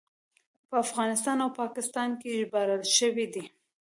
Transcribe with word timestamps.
په 0.69 0.75
افغانستان 0.85 1.37
او 1.43 1.49
پاکستان 1.61 2.09
کې 2.19 2.37
ژباړل 2.39 2.83
شوی 2.97 3.25
دی. 3.33 3.45